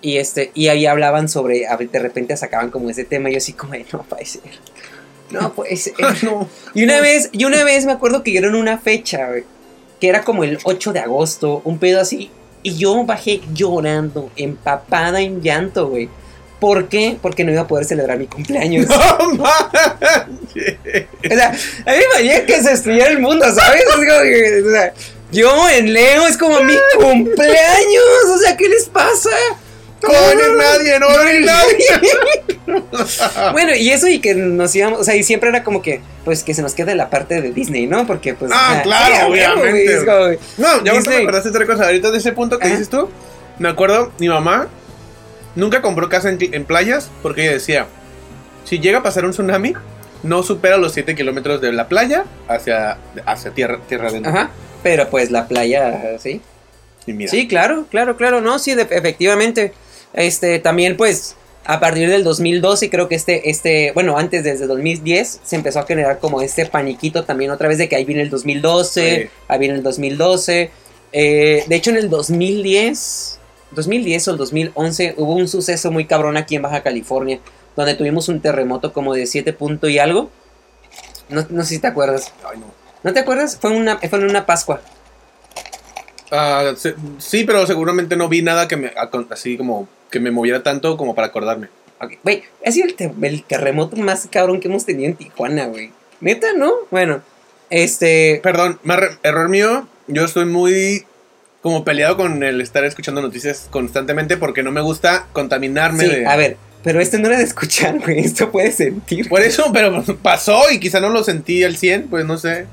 [0.00, 3.52] Y este, y ahí hablaban sobre, de repente sacaban como ese tema y yo así
[3.52, 4.42] como, de, no puede ser.
[5.32, 5.94] No puede ser.
[6.22, 6.48] no.
[6.72, 9.42] Y una vez, y una vez me acuerdo que dieron una fecha, güey,
[10.00, 12.30] que era como el 8 de agosto, un pedo así,
[12.62, 16.08] y yo bajé llorando, empapada en llanto, güey.
[16.60, 17.16] ¿Por qué?
[17.20, 18.86] Porque no iba a poder celebrar mi cumpleaños.
[19.18, 20.76] No manches.
[21.30, 23.82] O sea, a mí me valía que se destruyera el mundo, ¿sabes?
[23.84, 24.92] Que, o sea,
[25.32, 29.30] yo en Leo es como mi cumpleaños, o sea, ¿qué les pasa?
[30.02, 31.86] No a venir nadie, no venir nadie.
[33.52, 36.44] Bueno, y eso y que nos íbamos, o sea, y siempre era como que, pues
[36.44, 38.06] que se nos quede la parte de Disney, ¿no?
[38.06, 38.50] Porque pues...
[38.54, 40.04] Ah, claro, obviamente.
[40.04, 41.86] como, No, ya me acordaste otra cosa.
[41.86, 42.74] Ahorita de ese punto que Ajá.
[42.74, 43.10] dices tú,
[43.58, 44.68] me acuerdo, mi mamá
[45.56, 47.86] nunca compró casa en, en playas porque ella decía,
[48.64, 49.74] si llega a pasar un tsunami,
[50.22, 54.30] no supera los 7 kilómetros de la playa hacia, hacia tierra, tierra adentro.
[54.32, 54.50] Ajá,
[54.82, 56.40] pero pues la playa, sí.
[57.06, 59.72] Y mira, Sí, claro, claro, claro, no, sí, de- efectivamente.
[60.12, 65.40] Este, también pues a partir del 2012 creo que este, este, bueno, antes desde 2010
[65.42, 68.30] se empezó a generar como este paniquito también otra vez de que ahí viene el
[68.30, 69.30] 2012, Sí.
[69.48, 70.70] ahí viene el 2012.
[71.12, 73.38] Eh, de hecho en el 2010,
[73.72, 77.40] 2010 o el 2011 hubo un suceso muy cabrón aquí en Baja California,
[77.76, 80.30] donde tuvimos un terremoto como de 7 punto y algo.
[81.28, 82.32] No, no sé si te acuerdas.
[82.50, 82.66] Ay, no.
[83.02, 83.56] ¿No te acuerdas?
[83.60, 84.80] Fue, una, fue en una Pascua.
[86.30, 88.92] Ah, se- sí, pero seguramente no vi nada que me
[89.30, 91.68] así como que me moviera tanto como para acordarme.
[92.22, 95.92] Güey, ha sido el, te- el terremoto más cabrón que hemos tenido en Tijuana, güey.
[96.20, 96.72] Neta, ¿no?
[96.90, 97.22] Bueno,
[97.68, 98.40] este.
[98.42, 98.78] Perdón,
[99.22, 99.86] error mío.
[100.06, 101.04] Yo estoy muy
[101.62, 106.26] como peleado con el estar escuchando noticias constantemente porque no me gusta contaminarme Sí, de...
[106.26, 108.18] a ver, pero este no era de escuchar, güey.
[108.24, 109.28] Esto puede sentir.
[109.28, 112.66] Por eso, pero pasó y quizá no lo sentí al 100, pues no sé.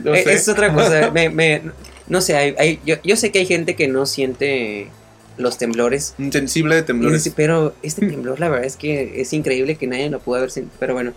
[0.00, 0.32] No Eh, sé.
[0.34, 1.10] Es otra cosa.
[1.14, 1.62] me, me-
[2.06, 4.88] no sé, hay, hay- yo, yo sé que hay gente que no siente
[5.36, 6.14] los temblores.
[6.18, 7.30] Insensible de temblores.
[7.34, 10.76] Pero este temblor, la verdad es que es increíble que nadie lo pudo haber sentido.
[10.78, 11.12] Pero bueno,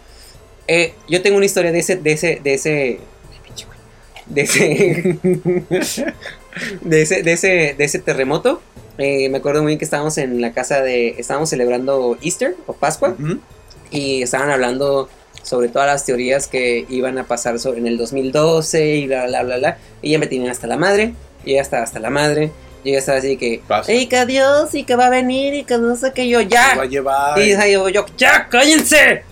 [0.67, 2.99] Eh, yo tengo una historia de ese, de ese, de ese,
[4.27, 6.13] de ese,
[6.81, 8.61] de ese, de ese, de ese terremoto.
[8.97, 12.73] Eh, me acuerdo muy bien que estábamos en la casa de, estábamos celebrando Easter o
[12.73, 13.15] Pascua
[13.89, 15.09] y estaban hablando
[15.43, 19.43] sobre todas las teorías que iban a pasar sobre, en el 2012 y bla, bla,
[19.43, 19.77] bla, bla.
[20.01, 22.51] Y ya me tenían hasta la madre, y ya estaba hasta la madre.
[22.83, 23.93] Yo ya estaba así que, Pasa.
[23.93, 26.75] y que Dios, y que va a venir, y que no sé qué, yo, ya.
[26.75, 27.39] Va a llevar.
[27.39, 29.23] Y yo, yo, ya, cállense.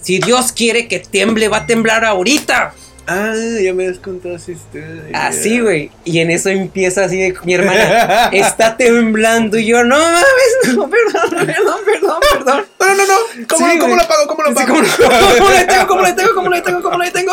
[0.00, 2.74] Si Dios quiere que tiemble, va a temblar ahorita.
[3.06, 5.02] Ah, ya me has contado esa historia.
[5.12, 5.90] Así, güey.
[6.04, 8.26] Y en eso empieza así de mi hermana.
[8.32, 9.58] Está temblando.
[9.58, 12.66] Y yo, no mames, no, perdón, perdón, perdón, perdón.
[12.78, 13.46] No, no, no.
[13.48, 14.26] ¿Cómo, Sí, ¿cómo lo pago?
[14.28, 14.74] ¿Cómo lo Sí, pago?
[14.74, 14.86] ¿Cómo,
[15.38, 15.86] cómo tengo?
[15.86, 16.34] ¿Cómo le tengo?
[16.34, 16.82] ¿Cómo le tengo?
[16.82, 17.32] ¿Cómo le tengo?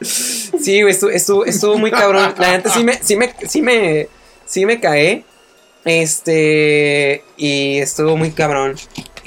[0.00, 2.34] Sí, güey, estuvo, estuvo, estuvo muy cabrón.
[2.38, 4.08] La neta sí me, sí me, sí me,
[4.46, 5.24] sí me caí.
[5.84, 8.76] Este, y estuvo muy cabrón.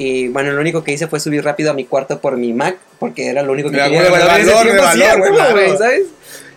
[0.03, 2.77] Y bueno, lo único que hice fue subir rápido a mi cuarto por mi Mac,
[2.99, 6.03] porque era lo único que quería valor, ¿sabes?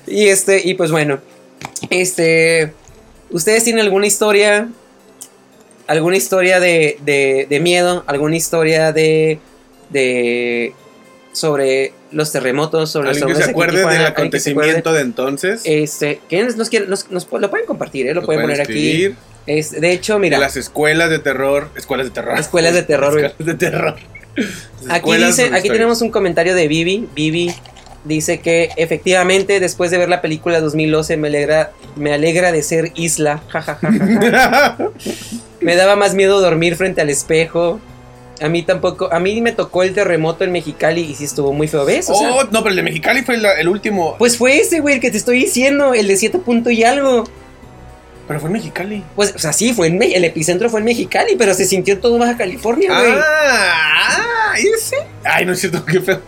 [0.07, 1.21] Y este, y pues bueno,
[1.91, 2.73] este,
[3.31, 4.69] ¿ustedes tienen alguna historia?
[5.87, 8.05] ¿Alguna historia de, de, de miedo?
[8.07, 9.39] ¿Alguna historia de,
[9.91, 10.73] de,
[11.33, 12.91] sobre los terremotos?
[12.91, 13.99] Sobre los que se acuerde Tijuana?
[13.99, 15.61] del acontecimiento de entonces.
[15.65, 16.89] Este, ¿quiénes nos quieren?
[16.89, 18.15] Nos, nos- lo pueden compartir, ¿eh?
[18.15, 19.15] Lo, Lo pueden pueden poner aquí.
[19.47, 21.71] Es, de hecho, mira, De las escuelas de terror.
[21.77, 22.39] Escuelas de terror.
[22.39, 23.19] Escuelas de terror.
[23.19, 23.97] Escuelas de terror.
[24.89, 27.09] aquí dice, aquí tenemos un comentario de Vivi.
[27.15, 27.55] Vivi
[28.05, 32.93] dice que efectivamente después de ver la película 2012 me alegra, me alegra de ser
[32.95, 33.43] isla.
[33.49, 34.91] Ja, ja, ja, ja, ja.
[35.61, 37.81] Me daba más miedo dormir frente al espejo.
[38.43, 41.69] A mí tampoco, a mí me tocó el terremoto en Mexicali y sí estuvo muy
[41.69, 42.11] feo, ¿ves?
[42.11, 44.17] O sea, oh, no, pero el de Mexicali fue la- el último.
[44.19, 47.25] pues fue ese, güey, el que te estoy diciendo, el de 7 punto y algo.
[48.27, 49.05] Pero fue en Mexicali.
[49.15, 51.95] Pues, o sea, sí, fue en Me- el epicentro fue en Mexicali, pero se sintió
[51.95, 53.13] en todo Baja California, güey.
[53.19, 54.97] Ah, ese.
[55.25, 56.21] Ay, no es cierto, qué feo.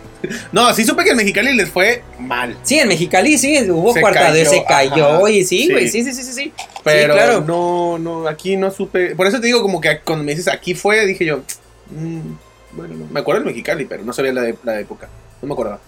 [0.51, 2.57] No, sí supe que en Mexicali les fue mal.
[2.63, 5.29] Sí, en Mexicali sí, hubo Se cayó, se cayó ajá.
[5.29, 6.53] y sí, güey, sí, sí, sí, sí, sí.
[6.83, 7.41] Pero sí, claro.
[7.41, 9.15] no, no, aquí no supe.
[9.15, 11.37] Por eso te digo, como que cuando me dices aquí fue, dije yo,
[11.91, 12.19] mm,
[12.73, 13.05] bueno, no.
[13.11, 15.07] Me acuerdo del Mexicali, pero no sabía la, de- la época.
[15.41, 15.79] No me acordaba.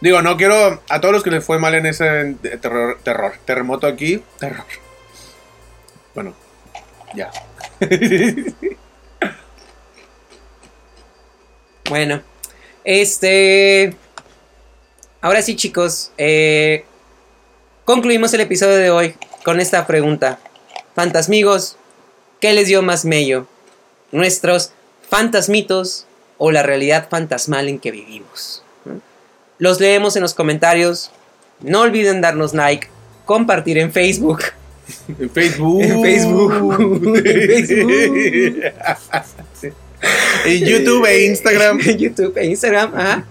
[0.00, 0.82] Digo, no quiero.
[0.88, 4.22] A todos los que les fue mal en ese terror, terror, terremoto aquí.
[4.38, 4.64] Terror.
[6.14, 6.34] Bueno,
[7.14, 7.30] ya.
[11.90, 12.22] Bueno,
[12.84, 13.96] este.
[15.20, 16.84] Ahora sí, chicos, eh,
[17.84, 20.38] concluimos el episodio de hoy con esta pregunta.
[20.94, 21.76] Fantasmigos,
[22.40, 23.48] ¿qué les dio más mello?
[24.12, 24.70] ¿Nuestros
[25.08, 26.06] fantasmitos
[26.38, 28.62] o la realidad fantasmal en que vivimos?
[29.60, 31.12] Los leemos en los comentarios.
[31.60, 32.88] No olviden darnos like,
[33.26, 34.42] compartir en Facebook
[35.18, 35.82] En Facebook.
[35.82, 36.52] En Facebook.
[37.26, 38.64] En Facebook.
[40.46, 41.78] en YouTube e Instagram.
[41.98, 43.26] YouTube e Instagram, ajá.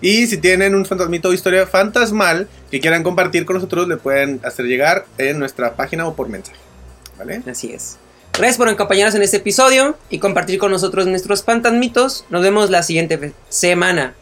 [0.00, 4.40] Y si tienen un fantasmito o historia fantasmal que quieran compartir con nosotros, le pueden
[4.42, 6.58] hacer llegar en nuestra página o por mensaje.
[7.16, 7.40] ¿Vale?
[7.48, 7.98] Así es.
[8.32, 12.26] Gracias por acompañarnos en este episodio y compartir con nosotros nuestros fantasmitos.
[12.30, 14.14] Nos vemos la siguiente semana.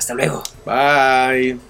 [0.00, 0.42] Hasta luego.
[0.64, 1.60] Bye.